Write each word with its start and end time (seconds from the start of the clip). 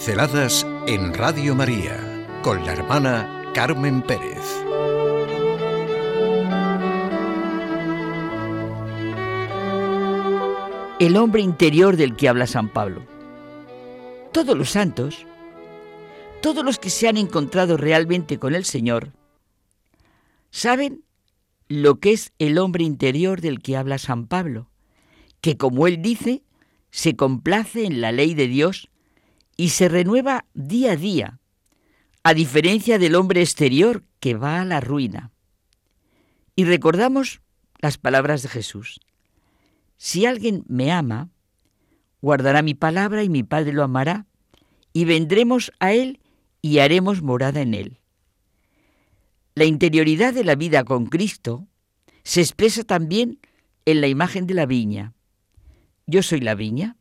Pinceladas 0.00 0.66
en 0.86 1.12
Radio 1.12 1.54
María 1.54 2.26
con 2.42 2.64
la 2.64 2.72
hermana 2.72 3.52
Carmen 3.52 4.00
Pérez. 4.00 4.38
El 10.98 11.18
hombre 11.18 11.42
interior 11.42 11.98
del 11.98 12.16
que 12.16 12.30
habla 12.30 12.46
San 12.46 12.70
Pablo. 12.70 13.04
Todos 14.32 14.56
los 14.56 14.70
santos, 14.70 15.26
todos 16.40 16.64
los 16.64 16.78
que 16.78 16.88
se 16.88 17.06
han 17.06 17.18
encontrado 17.18 17.76
realmente 17.76 18.38
con 18.38 18.54
el 18.54 18.64
Señor, 18.64 19.12
saben 20.50 21.04
lo 21.68 22.00
que 22.00 22.12
es 22.12 22.32
el 22.38 22.56
hombre 22.56 22.84
interior 22.84 23.42
del 23.42 23.60
que 23.60 23.76
habla 23.76 23.98
San 23.98 24.28
Pablo, 24.28 24.70
que 25.42 25.58
como 25.58 25.86
él 25.86 26.00
dice, 26.00 26.42
se 26.90 27.16
complace 27.16 27.84
en 27.84 28.00
la 28.00 28.12
ley 28.12 28.32
de 28.32 28.48
Dios 28.48 28.88
y 29.60 29.68
se 29.68 29.90
renueva 29.90 30.46
día 30.54 30.92
a 30.92 30.96
día, 30.96 31.38
a 32.22 32.32
diferencia 32.32 32.98
del 32.98 33.14
hombre 33.14 33.42
exterior 33.42 34.04
que 34.18 34.32
va 34.32 34.62
a 34.62 34.64
la 34.64 34.80
ruina. 34.80 35.32
Y 36.56 36.64
recordamos 36.64 37.42
las 37.78 37.98
palabras 37.98 38.42
de 38.42 38.48
Jesús. 38.48 39.00
Si 39.98 40.24
alguien 40.24 40.64
me 40.66 40.90
ama, 40.90 41.28
guardará 42.22 42.62
mi 42.62 42.72
palabra 42.72 43.22
y 43.22 43.28
mi 43.28 43.42
Padre 43.42 43.74
lo 43.74 43.82
amará, 43.82 44.24
y 44.94 45.04
vendremos 45.04 45.72
a 45.78 45.92
Él 45.92 46.20
y 46.62 46.78
haremos 46.78 47.20
morada 47.20 47.60
en 47.60 47.74
Él. 47.74 48.00
La 49.54 49.66
interioridad 49.66 50.32
de 50.32 50.44
la 50.44 50.54
vida 50.54 50.84
con 50.84 51.04
Cristo 51.04 51.68
se 52.22 52.40
expresa 52.40 52.82
también 52.82 53.40
en 53.84 54.00
la 54.00 54.06
imagen 54.06 54.46
de 54.46 54.54
la 54.54 54.64
viña. 54.64 55.12
Yo 56.06 56.22
soy 56.22 56.40
la 56.40 56.54
viña, 56.54 56.96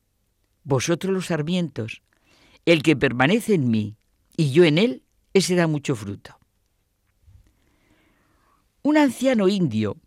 vosotros 0.66 1.14
los 1.14 1.28
sarmientos. 1.28 2.02
El 2.66 2.84
que 2.84 2.96
permanece 2.96 3.54
en 3.54 3.70
mí 3.70 3.96
y 4.38 4.52
yo 4.52 4.64
en 4.64 4.78
él, 4.78 5.04
ese 5.34 5.56
da 5.56 5.68
mucho 5.68 5.96
fruto. 5.96 6.38
Un 8.82 8.98
anciano 8.98 9.48
indio 9.48 9.98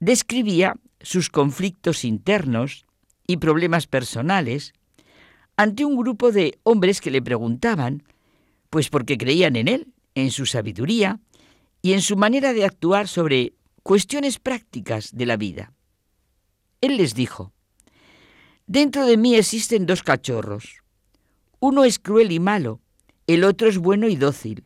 describía 0.00 0.74
sus 1.00 1.30
conflictos 1.30 2.04
internos 2.04 2.84
y 3.26 3.36
problemas 3.36 3.86
personales 3.86 4.72
ante 5.56 5.84
un 5.84 5.96
grupo 5.96 6.32
de 6.32 6.58
hombres 6.64 7.00
que 7.00 7.10
le 7.10 7.22
preguntaban, 7.22 8.02
pues 8.70 8.88
porque 8.88 9.18
creían 9.18 9.56
en 9.56 9.68
él, 9.68 9.92
en 10.14 10.30
su 10.30 10.46
sabiduría 10.46 11.20
y 11.82 11.92
en 11.92 12.02
su 12.02 12.16
manera 12.16 12.52
de 12.52 12.64
actuar 12.64 13.06
sobre 13.06 13.54
cuestiones 13.82 14.38
prácticas 14.38 15.10
de 15.12 15.26
la 15.26 15.36
vida. 15.36 15.72
Él 16.80 16.96
les 16.96 17.14
dijo, 17.14 17.52
Dentro 18.66 19.06
de 19.06 19.16
mí 19.16 19.34
existen 19.34 19.86
dos 19.86 20.02
cachorros, 20.02 20.81
uno 21.62 21.84
es 21.84 22.00
cruel 22.00 22.32
y 22.32 22.40
malo, 22.40 22.80
el 23.28 23.44
otro 23.44 23.68
es 23.68 23.78
bueno 23.78 24.08
y 24.08 24.16
dócil. 24.16 24.64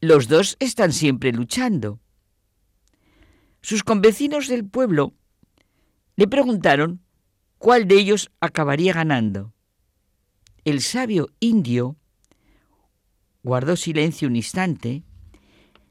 Los 0.00 0.26
dos 0.26 0.56
están 0.58 0.92
siempre 0.92 1.30
luchando. 1.30 2.00
Sus 3.62 3.84
convecinos 3.84 4.48
del 4.48 4.66
pueblo 4.66 5.14
le 6.16 6.26
preguntaron 6.26 7.00
cuál 7.58 7.86
de 7.86 8.00
ellos 8.00 8.32
acabaría 8.40 8.94
ganando. 8.94 9.54
El 10.64 10.80
sabio 10.80 11.28
indio 11.38 11.96
guardó 13.44 13.76
silencio 13.76 14.26
un 14.26 14.34
instante. 14.34 15.04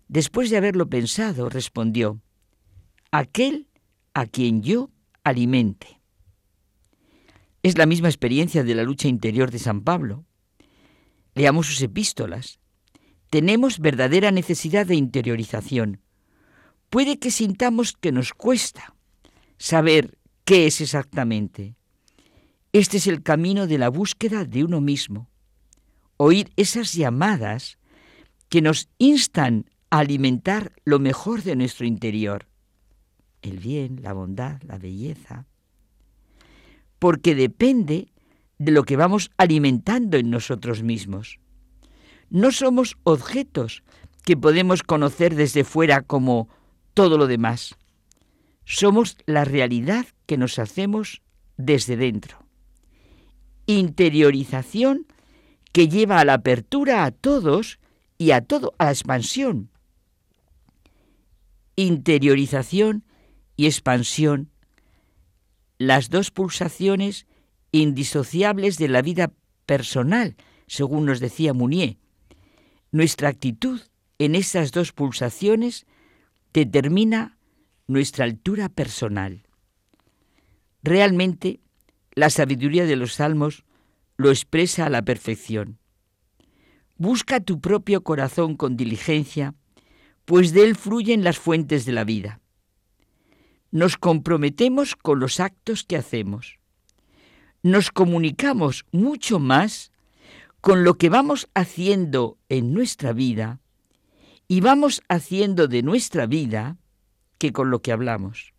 Después 0.10 0.50
de 0.50 0.58
haberlo 0.58 0.90
pensado, 0.90 1.48
respondió, 1.48 2.20
aquel 3.12 3.70
a 4.14 4.26
quien 4.26 4.62
yo 4.62 4.92
alimente. 5.24 5.97
Es 7.68 7.78
la 7.78 7.86
misma 7.86 8.08
experiencia 8.08 8.64
de 8.64 8.74
la 8.76 8.84
lucha 8.84 9.10
interior 9.10 9.52
de 9.52 9.60
San 9.60 9.82
Pablo. 9.82 10.24
Leamos 11.36 11.68
sus 11.68 11.82
epístolas. 11.82 12.62
Tenemos 13.30 13.80
verdadera 13.80 14.32
necesidad 14.32 14.86
de 14.86 14.96
interiorización. 14.96 16.00
Puede 16.90 17.20
que 17.20 17.30
sintamos 17.30 17.92
que 17.92 18.14
nos 18.14 18.32
cuesta 18.32 18.96
saber 19.58 20.18
qué 20.46 20.68
es 20.68 20.80
exactamente. 20.80 21.76
Este 22.72 22.96
es 22.96 23.08
el 23.08 23.22
camino 23.22 23.68
de 23.68 23.80
la 23.80 23.90
búsqueda 23.90 24.46
de 24.46 24.64
uno 24.64 24.80
mismo. 24.80 25.30
Oír 26.16 26.54
esas 26.56 26.94
llamadas 26.94 27.80
que 28.48 28.62
nos 28.62 28.88
instan 28.98 29.70
a 29.90 30.00
alimentar 30.00 30.72
lo 30.86 31.00
mejor 31.00 31.44
de 31.44 31.58
nuestro 31.58 31.86
interior. 31.86 32.48
El 33.42 33.60
bien, 33.60 34.00
la 34.04 34.14
bondad, 34.14 34.62
la 34.62 34.78
belleza, 34.78 35.48
porque 37.00 37.36
depende 37.36 38.08
de 38.58 38.72
lo 38.72 38.84
que 38.84 38.98
vamos 38.98 39.32
alimentando 39.38 40.18
en 40.18 40.30
nosotros 40.30 40.84
mismos. 40.84 41.40
No 42.30 42.52
somos 42.52 42.98
objetos 43.04 43.84
que 44.24 44.36
podemos 44.36 44.84
conocer 44.84 45.36
desde 45.36 45.64
fuera 45.64 46.02
como 46.02 46.50
todo 46.94 47.18
lo 47.18 47.28
demás. 47.28 47.76
Somos 48.66 49.18
la 49.26 49.46
realidad 49.46 50.06
que 50.26 50.38
nos 50.38 50.60
hacemos 50.60 51.22
desde 51.56 51.96
dentro. 51.96 52.46
Interiorización 53.68 55.06
que 55.72 55.88
lleva 55.88 56.20
a 56.20 56.26
la 56.26 56.34
apertura 56.34 57.04
a 57.06 57.12
todos 57.12 57.80
y 58.18 58.32
a 58.32 58.42
todo, 58.42 58.74
a 58.78 58.86
la 58.86 58.92
expansión. 58.92 59.70
Interiorización 61.76 63.06
y 63.56 63.68
expansión 63.68 64.50
las 65.78 66.10
dos 66.10 66.32
pulsaciones 66.32 67.28
indisociables 67.72 68.78
de 68.78 68.88
la 68.88 69.02
vida 69.02 69.32
personal, 69.66 70.36
según 70.68 71.06
nos 71.06 71.20
decía 71.20 71.54
Mounier. 71.54 71.98
Nuestra 72.92 73.30
actitud 73.30 73.82
en 74.18 74.36
esas 74.36 74.72
dos 74.72 74.92
pulsaciones 74.92 75.86
determina 76.54 77.38
nuestra 77.88 78.26
altura 78.26 78.70
personal. 78.70 79.44
Realmente, 80.82 81.60
la 82.14 82.30
sabiduría 82.30 82.86
de 82.86 82.96
los 82.96 83.14
salmos 83.14 83.64
lo 84.16 84.30
expresa 84.30 84.88
a 84.88 84.90
la 84.90 85.04
perfección. 85.04 85.78
Busca 86.98 87.40
tu 87.40 87.62
propio 87.62 88.04
corazón 88.04 88.56
con 88.56 88.76
diligencia, 88.76 89.54
pues 90.26 90.52
de 90.54 90.64
él 90.64 90.76
fluyen 90.76 91.24
las 91.24 91.38
fuentes 91.38 91.86
de 91.86 91.92
la 91.92 92.04
vida 92.04 92.42
nos 93.72 93.98
comprometemos 93.98 94.96
con 94.96 95.20
los 95.20 95.40
actos 95.40 95.84
que 95.84 95.98
hacemos. 95.98 96.60
Nos 97.64 97.92
comunicamos 97.92 98.86
mucho 98.92 99.40
más 99.40 99.92
con 100.62 100.84
lo 100.84 100.98
que 100.98 101.10
vamos 101.10 101.50
haciendo 101.54 102.38
en 102.50 102.74
nuestra 102.74 103.14
vida 103.14 103.60
y 104.48 104.62
vamos 104.62 105.02
haciendo 105.10 105.68
de 105.68 105.84
nuestra 105.84 106.26
vida 106.26 106.78
que 107.38 107.52
con 107.52 107.70
lo 107.70 107.82
que 107.82 107.92
hablamos. 107.92 108.54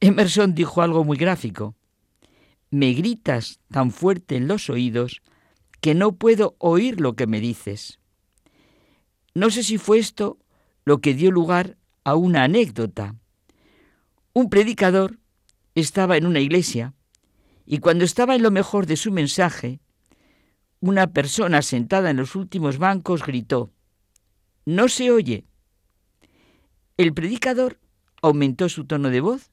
Emerson 0.00 0.54
dijo 0.54 0.82
algo 0.82 1.04
muy 1.04 1.16
gráfico. 1.16 1.74
Me 2.70 2.92
gritas 2.92 3.60
tan 3.70 3.90
fuerte 3.90 4.36
en 4.36 4.48
los 4.48 4.68
oídos 4.68 5.22
que 5.80 5.94
no 5.94 6.12
puedo 6.16 6.56
oír 6.58 7.00
lo 7.00 7.14
que 7.14 7.26
me 7.26 7.40
dices. 7.40 8.00
No 9.34 9.50
sé 9.50 9.62
si 9.62 9.78
fue 9.78 9.98
esto 9.98 10.38
lo 10.84 11.00
que 11.00 11.14
dio 11.14 11.30
lugar 11.30 11.76
a 12.04 12.14
una 12.14 12.44
anécdota 12.44 13.16
un 14.34 14.50
predicador 14.50 15.20
estaba 15.76 16.16
en 16.16 16.26
una 16.26 16.40
iglesia 16.40 16.92
y 17.66 17.78
cuando 17.78 18.04
estaba 18.04 18.34
en 18.34 18.42
lo 18.42 18.50
mejor 18.50 18.86
de 18.86 18.96
su 18.96 19.12
mensaje, 19.12 19.80
una 20.80 21.06
persona 21.12 21.62
sentada 21.62 22.10
en 22.10 22.16
los 22.16 22.34
últimos 22.34 22.78
bancos 22.78 23.24
gritó, 23.24 23.72
No 24.66 24.88
se 24.88 25.10
oye. 25.10 25.46
El 26.96 27.14
predicador 27.14 27.78
aumentó 28.22 28.68
su 28.68 28.84
tono 28.84 29.08
de 29.08 29.20
voz. 29.20 29.50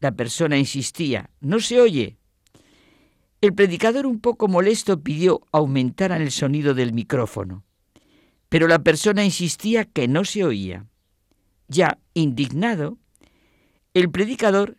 La 0.00 0.12
persona 0.12 0.56
insistía, 0.56 1.30
No 1.40 1.60
se 1.60 1.80
oye. 1.80 2.16
El 3.42 3.54
predicador 3.54 4.06
un 4.06 4.20
poco 4.20 4.48
molesto 4.48 5.02
pidió 5.02 5.42
aumentaran 5.52 6.22
el 6.22 6.32
sonido 6.32 6.72
del 6.72 6.94
micrófono, 6.94 7.64
pero 8.48 8.66
la 8.66 8.78
persona 8.78 9.24
insistía 9.24 9.84
que 9.84 10.08
no 10.08 10.24
se 10.24 10.42
oía. 10.42 10.86
Ya 11.68 11.98
indignado, 12.14 12.98
el 13.96 14.10
predicador 14.10 14.76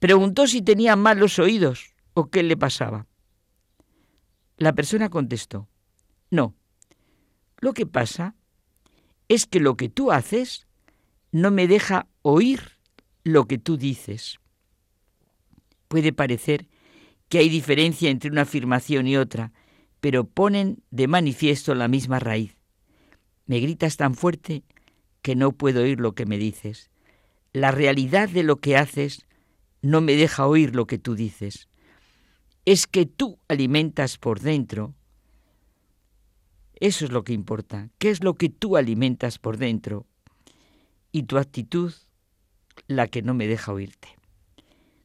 preguntó 0.00 0.48
si 0.48 0.60
tenía 0.60 0.96
mal 0.96 1.20
los 1.20 1.38
oídos 1.38 1.94
o 2.14 2.30
qué 2.30 2.42
le 2.42 2.56
pasaba. 2.56 3.06
La 4.56 4.72
persona 4.72 5.08
contestó, 5.08 5.68
no, 6.32 6.56
lo 7.60 7.72
que 7.74 7.86
pasa 7.86 8.34
es 9.28 9.46
que 9.46 9.60
lo 9.60 9.76
que 9.76 9.88
tú 9.88 10.10
haces 10.10 10.66
no 11.30 11.52
me 11.52 11.68
deja 11.68 12.08
oír 12.22 12.72
lo 13.22 13.46
que 13.46 13.58
tú 13.58 13.76
dices. 13.76 14.40
Puede 15.86 16.12
parecer 16.12 16.66
que 17.28 17.38
hay 17.38 17.48
diferencia 17.48 18.10
entre 18.10 18.32
una 18.32 18.42
afirmación 18.42 19.06
y 19.06 19.16
otra, 19.16 19.52
pero 20.00 20.24
ponen 20.24 20.82
de 20.90 21.06
manifiesto 21.06 21.76
la 21.76 21.86
misma 21.86 22.18
raíz. 22.18 22.56
Me 23.46 23.60
gritas 23.60 23.96
tan 23.96 24.16
fuerte 24.16 24.64
que 25.22 25.36
no 25.36 25.52
puedo 25.52 25.82
oír 25.82 26.00
lo 26.00 26.16
que 26.16 26.26
me 26.26 26.36
dices 26.36 26.89
la 27.52 27.70
realidad 27.70 28.28
de 28.28 28.42
lo 28.42 28.56
que 28.56 28.76
haces 28.76 29.26
no 29.82 30.00
me 30.00 30.14
deja 30.14 30.46
oír 30.46 30.74
lo 30.74 30.86
que 30.86 30.98
tú 30.98 31.14
dices. 31.14 31.68
Es 32.64 32.86
que 32.86 33.06
tú 33.06 33.38
alimentas 33.48 34.18
por 34.18 34.40
dentro 34.40 34.94
Eso 36.80 37.04
es 37.04 37.12
lo 37.12 37.24
que 37.24 37.34
importa. 37.34 37.90
¿Qué 37.98 38.08
es 38.08 38.24
lo 38.24 38.34
que 38.34 38.48
tú 38.48 38.78
alimentas 38.78 39.38
por 39.38 39.58
dentro? 39.58 40.06
Y 41.12 41.24
tu 41.24 41.36
actitud, 41.36 41.92
la 42.86 43.06
que 43.06 43.20
no 43.20 43.34
me 43.34 43.46
deja 43.46 43.72
oírte. 43.72 44.08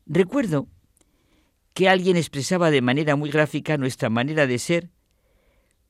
Recuerdo 0.06 0.68
que 1.74 1.89
alguien 1.89 2.15
expresaba 2.15 2.71
de 2.71 2.81
manera 2.81 3.18
muy 3.18 3.30
gráfica 3.30 3.77
nuestra 3.77 4.09
manera 4.09 4.48
de 4.48 4.57
ser 4.57 4.89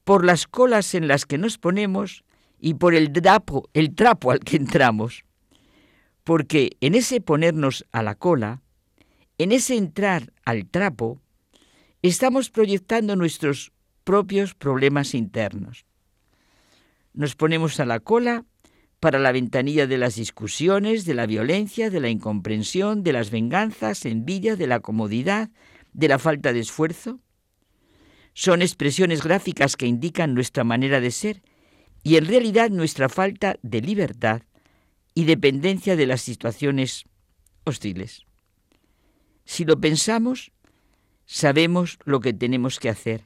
por 0.03 0.25
las 0.25 0.47
colas 0.47 0.95
en 0.95 1.07
las 1.07 1.27
que 1.27 1.37
nos 1.37 1.59
ponemos 1.59 2.23
y 2.59 2.75
por 2.75 2.95
el 2.95 3.11
trapo, 3.11 3.69
el 3.73 3.93
trapo 3.93 4.31
al 4.31 4.39
que 4.39 4.57
entramos. 4.57 5.23
Porque 6.25 6.75
en 6.81 6.95
ese 6.95 7.21
ponernos 7.21 7.85
a 7.91 8.01
la 8.03 8.15
cola, 8.15 8.63
en 9.37 9.51
ese 9.51 9.77
entrar 9.77 10.33
al 10.43 10.67
trapo, 10.67 11.21
estamos 12.01 12.49
proyectando 12.49 13.15
nuestros 13.15 13.71
propios 14.03 14.55
problemas 14.55 15.13
internos. 15.13 15.85
Nos 17.13 17.35
ponemos 17.35 17.79
a 17.79 17.85
la 17.85 17.99
cola 17.99 18.43
para 18.99 19.19
la 19.19 19.31
ventanilla 19.31 19.85
de 19.85 19.99
las 19.99 20.15
discusiones, 20.15 21.05
de 21.05 21.13
la 21.13 21.27
violencia, 21.27 21.91
de 21.91 21.99
la 21.99 22.09
incomprensión, 22.09 23.03
de 23.03 23.13
las 23.13 23.29
venganzas, 23.29 24.03
envidia, 24.05 24.55
de 24.55 24.65
la 24.65 24.79
comodidad, 24.79 25.51
de 25.93 26.07
la 26.07 26.17
falta 26.17 26.53
de 26.53 26.61
esfuerzo. 26.61 27.19
Son 28.33 28.63
expresiones 28.63 29.23
gráficas 29.23 29.77
que 29.77 29.85
indican 29.85 30.33
nuestra 30.33 30.63
manera 30.63 30.99
de 31.01 31.11
ser 31.11 31.43
y 32.01 32.17
en 32.17 32.25
realidad 32.25 32.71
nuestra 32.71 33.09
falta 33.09 33.57
de 33.61 33.81
libertad 33.81 34.41
y 35.15 35.23
dependencia 35.23 35.95
de 35.95 36.05
las 36.05 36.21
situaciones 36.21 37.05
hostiles. 37.63 38.25
Si 39.45 39.63
lo 39.65 39.79
pensamos, 39.79 40.51
sabemos 41.25 41.97
lo 42.03 42.19
que 42.19 42.33
tenemos 42.33 42.79
que 42.79 42.89
hacer, 42.89 43.25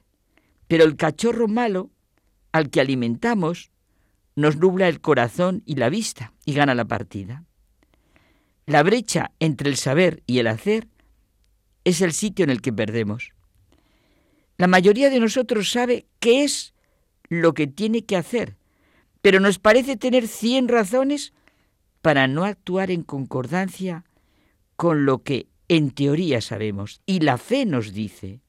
pero 0.68 0.86
el 0.86 0.96
cachorro 0.96 1.48
malo 1.48 1.90
al 2.52 2.70
que 2.70 2.80
alimentamos 2.80 3.72
nos 4.36 4.58
nubla 4.58 4.88
el 4.88 5.02
corazón 5.02 5.64
y 5.66 5.76
la 5.76 5.90
vista 5.90 6.34
y 6.46 6.54
gana 6.54 6.76
la 6.76 6.86
partida. 6.86 7.44
La 8.66 8.84
brecha 8.84 9.32
entre 9.40 9.70
el 9.70 9.76
saber 9.76 10.24
y 10.28 10.40
el 10.40 10.48
hacer 10.48 10.88
es 11.84 12.02
el 12.02 12.14
sitio 12.14 12.44
en 12.44 12.52
el 12.52 12.62
que 12.62 12.72
perdemos. 12.72 13.32
La 14.58 14.68
mayoría 14.68 15.10
de 15.10 15.20
nosotros 15.20 15.72
sabe 15.72 16.06
qué 16.20 16.44
es 16.44 16.74
lo 17.30 17.54
que 17.54 17.66
tiene 17.66 18.06
que 18.06 18.16
hacer, 18.16 18.58
pero 19.22 19.40
nos 19.40 19.58
parece 19.58 19.98
tener 19.98 20.28
cien 20.28 20.68
razones 20.68 21.34
para 22.02 22.28
no 22.28 22.46
actuar 22.46 22.92
en 22.92 23.04
concordancia 23.04 24.06
con 24.76 25.06
lo 25.06 25.24
que 25.24 25.48
en 25.68 25.92
teoría 25.92 26.42
sabemos 26.42 27.02
y 27.06 27.20
la 27.20 27.38
fe 27.38 27.66
nos 27.66 27.94
dice. 27.94 28.42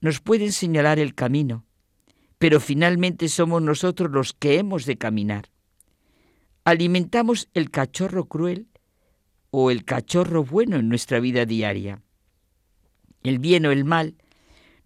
Nos 0.00 0.20
pueden 0.20 0.52
señalar 0.52 0.98
el 0.98 1.14
camino, 1.14 1.64
pero 2.38 2.58
finalmente 2.58 3.28
somos 3.28 3.62
nosotros 3.62 4.10
los 4.10 4.32
que 4.32 4.58
hemos 4.58 4.84
de 4.84 4.98
caminar. 4.98 5.50
Alimentamos 6.64 7.48
el 7.54 7.70
cachorro 7.70 8.24
cruel 8.26 8.68
o 9.50 9.70
el 9.70 9.84
cachorro 9.84 10.44
bueno 10.44 10.76
en 10.76 10.88
nuestra 10.88 11.20
vida 11.20 11.44
diaria. 11.44 12.02
El 13.22 13.38
bien 13.38 13.66
o 13.66 13.70
el 13.70 13.84
mal 13.84 14.16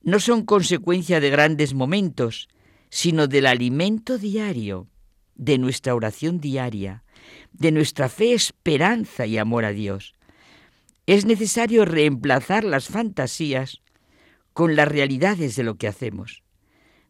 no 0.03 0.21
son 0.21 0.45
consecuencia 0.45 1.21
de 1.21 1.31
grandes 1.31 1.73
momentos, 1.73 2.49
sino 2.91 3.27
del 3.27 3.47
alimento 3.47 4.19
diario, 4.19 4.89
de 5.37 5.59
nuestra 5.59 5.95
oración 5.95 6.41
diaria, 6.41 7.05
de 7.53 7.73
nuestra 7.73 8.09
fe, 8.09 8.33
esperanza 8.33 9.27
y 9.27 9.39
amor 9.39 9.65
a 9.65 9.73
Dios. 9.73 10.15
Es 11.07 11.25
necesario 11.25 11.85
reemplazar 11.85 12.65
las 12.65 12.89
fantasías 12.89 13.83
con 14.53 14.75
las 14.75 14.89
realidades 14.89 15.55
de 15.57 15.63
lo 15.63 15.77
que 15.77 15.89
hacemos. 15.89 16.43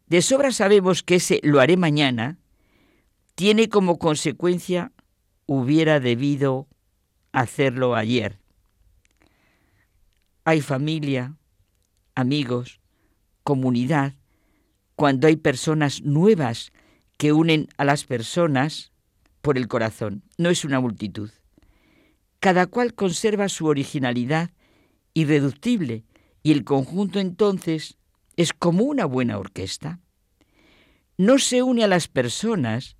De 0.07 0.21
sobra 0.21 0.51
sabemos 0.51 1.03
que 1.03 1.15
ese 1.15 1.39
lo 1.43 1.59
haré 1.59 1.77
mañana 1.77 2.37
tiene 3.35 3.69
como 3.69 3.99
consecuencia 3.99 4.91
hubiera 5.45 5.99
debido 5.99 6.67
hacerlo 7.31 7.95
ayer. 7.95 8.39
Hay 10.43 10.61
familia, 10.61 11.35
amigos, 12.15 12.79
comunidad, 13.43 14.13
cuando 14.95 15.27
hay 15.27 15.35
personas 15.35 16.01
nuevas 16.01 16.71
que 17.17 17.33
unen 17.33 17.67
a 17.77 17.85
las 17.85 18.05
personas 18.05 18.91
por 19.41 19.57
el 19.57 19.67
corazón. 19.67 20.23
No 20.37 20.49
es 20.49 20.63
una 20.63 20.79
multitud. 20.79 21.31
Cada 22.39 22.67
cual 22.67 22.93
conserva 22.93 23.49
su 23.49 23.65
originalidad 23.65 24.51
irreductible 25.13 26.03
y 26.43 26.51
el 26.51 26.63
conjunto 26.63 27.19
entonces 27.19 27.97
es 28.35 28.53
como 28.53 28.83
una 28.83 29.05
buena 29.05 29.39
orquesta. 29.39 29.99
No 31.17 31.39
se 31.39 31.63
une 31.63 31.83
a 31.83 31.87
las 31.87 32.07
personas 32.07 32.95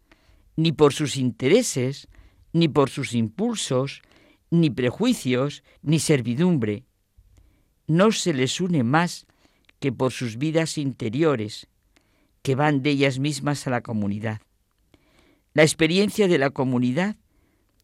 ni 0.56 0.72
por 0.72 0.94
sus 0.94 1.18
intereses, 1.18 2.08
ni 2.52 2.68
por 2.68 2.90
sus 2.90 3.14
impulsos, 3.14 4.02
ni 4.50 4.72
prejuicios, 4.72 5.64
ni 5.84 6.00
servidumbre. 6.00 6.84
No 7.86 8.12
se 8.12 8.34
les 8.34 8.60
une 8.60 8.84
más 8.84 9.28
que 9.80 9.92
por 9.92 10.12
sus 10.12 10.38
vidas 10.38 10.80
interiores, 10.80 11.68
que 12.48 12.56
van 12.56 12.82
de 12.82 12.92
ellas 12.92 13.20
mismas 13.20 13.68
a 13.68 13.72
la 13.72 13.82
comunidad. 13.82 14.40
La 15.54 15.64
experiencia 15.64 16.30
de 16.30 16.38
la 16.38 16.50
comunidad 16.50 17.18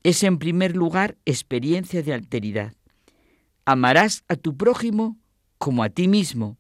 es 0.04 0.24
en 0.24 0.40
primer 0.40 0.78
lugar 0.78 1.18
experiencia 1.26 2.02
de 2.02 2.14
alteridad. 2.14 2.74
Amarás 3.66 4.24
a 4.30 4.38
tu 4.38 4.56
prójimo 4.56 5.18
como 5.58 5.84
a 5.84 5.90
ti 5.90 6.08
mismo, 6.08 6.58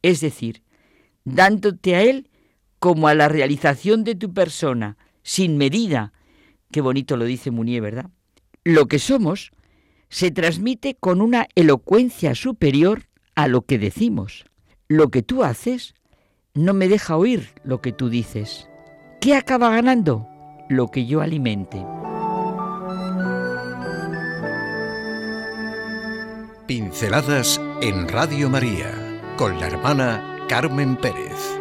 es 0.00 0.22
decir, 0.22 0.62
dándote 1.24 1.96
a 1.96 2.00
él 2.00 2.30
como 2.78 3.08
a 3.08 3.14
la 3.14 3.28
realización 3.28 4.04
de 4.04 4.14
tu 4.14 4.32
persona, 4.32 4.96
sin 5.22 5.58
medida. 5.58 6.14
Qué 6.72 6.80
bonito 6.80 7.18
lo 7.18 7.26
dice 7.26 7.50
Munier, 7.50 7.82
¿verdad? 7.82 8.08
Lo 8.64 8.86
que 8.88 8.98
somos 8.98 9.50
se 10.08 10.30
transmite 10.30 10.94
con 10.94 11.20
una 11.20 11.46
elocuencia 11.56 12.34
superior 12.34 13.02
a 13.34 13.48
lo 13.48 13.66
que 13.66 13.78
decimos. 13.78 14.46
Lo 14.88 15.10
que 15.10 15.22
tú 15.22 15.44
haces 15.44 15.92
no 16.54 16.72
me 16.72 16.86
deja 16.86 17.16
oír 17.16 17.48
lo 17.64 17.80
que 17.80 17.92
tú 17.92 18.08
dices. 18.08 18.68
¿Qué 19.20 19.34
acaba 19.34 19.70
ganando? 19.70 20.28
Lo 20.68 20.88
que 20.88 21.04
yo 21.04 21.20
alimente. 21.20 21.84
Pinceladas 26.66 27.60
en 27.82 28.08
Radio 28.08 28.48
María 28.48 28.92
con 29.36 29.58
la 29.58 29.66
hermana 29.66 30.46
Carmen 30.48 30.96
Pérez. 30.96 31.58